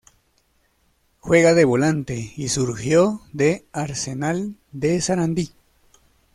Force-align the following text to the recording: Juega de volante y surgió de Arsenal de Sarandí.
Juega 1.19 1.53
de 1.53 1.63
volante 1.63 2.33
y 2.35 2.47
surgió 2.47 3.21
de 3.33 3.67
Arsenal 3.71 4.55
de 4.71 4.99
Sarandí. 4.99 5.51